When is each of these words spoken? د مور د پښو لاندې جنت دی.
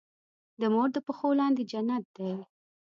د 0.59 0.61
مور 0.73 0.87
د 0.93 0.97
پښو 1.05 1.29
لاندې 1.39 1.61
جنت 1.71 2.03
دی. 2.17 2.31